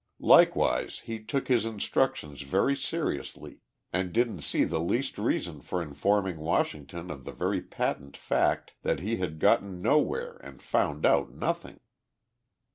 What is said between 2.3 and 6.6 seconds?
very seriously and didn't see the least reason for informing